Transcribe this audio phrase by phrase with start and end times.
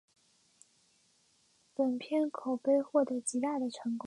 [1.75, 3.99] 本片口碑获得极大的成功。